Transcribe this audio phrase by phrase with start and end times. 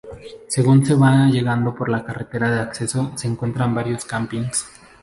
[0.47, 4.65] Según se va llegando por la carretera de acceso, se encuentran varios campings.